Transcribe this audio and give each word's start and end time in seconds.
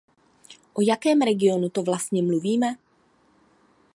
O 0.79 0.81
jakém 0.81 1.21
regionu 1.21 1.69
to 1.69 1.83
vlastně 1.83 2.23
mluvíme? 2.23 2.75